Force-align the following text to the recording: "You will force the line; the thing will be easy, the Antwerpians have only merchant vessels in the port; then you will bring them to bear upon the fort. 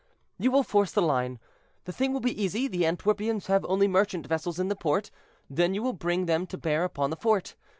"You 0.39 0.49
will 0.49 0.63
force 0.63 0.91
the 0.91 1.01
line; 1.03 1.37
the 1.83 1.91
thing 1.91 2.11
will 2.11 2.21
be 2.21 2.43
easy, 2.43 2.67
the 2.67 2.85
Antwerpians 2.87 3.45
have 3.45 3.63
only 3.65 3.87
merchant 3.87 4.25
vessels 4.25 4.57
in 4.59 4.67
the 4.67 4.75
port; 4.75 5.11
then 5.47 5.75
you 5.75 5.83
will 5.83 5.93
bring 5.93 6.25
them 6.25 6.47
to 6.47 6.57
bear 6.57 6.83
upon 6.83 7.11
the 7.11 7.15
fort. 7.15 7.53